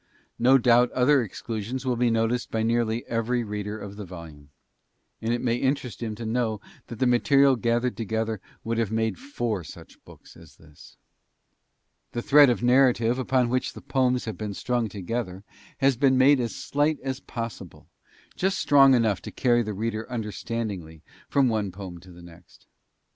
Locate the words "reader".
3.43-3.77, 19.75-20.11